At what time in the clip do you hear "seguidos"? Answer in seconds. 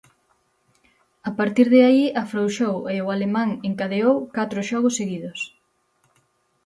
4.99-5.39